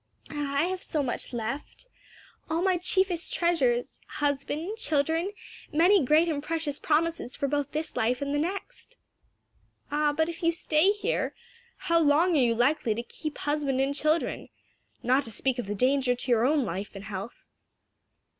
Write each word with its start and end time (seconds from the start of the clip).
"Ah, 0.31 0.55
I 0.61 0.63
have 0.63 0.81
so 0.81 1.03
much 1.03 1.31
left! 1.31 1.87
All 2.49 2.63
my 2.63 2.77
chiefest 2.79 3.31
treasures, 3.35 3.99
husband, 4.07 4.77
children, 4.79 5.31
many 5.71 6.03
great 6.03 6.27
and 6.27 6.41
precious 6.41 6.79
promises 6.79 7.35
for 7.35 7.47
both 7.47 7.71
this 7.71 7.95
life 7.95 8.19
and 8.19 8.33
the 8.33 8.39
next." 8.39 8.97
"Ah, 9.91 10.11
but 10.11 10.27
if 10.27 10.41
you 10.41 10.51
stay 10.53 10.89
here, 10.89 11.35
how 11.77 11.99
long 11.99 12.35
are 12.35 12.41
you 12.41 12.55
likely 12.55 12.95
to 12.95 13.03
keep 13.03 13.37
husband 13.37 13.79
and 13.79 13.93
children? 13.93 14.49
not 15.03 15.21
to 15.25 15.31
speak 15.31 15.59
of 15.59 15.67
the 15.67 15.75
danger 15.75 16.15
to 16.15 16.31
your 16.31 16.47
own 16.47 16.65
life 16.65 16.95
and 16.95 17.03
health." 17.03 17.43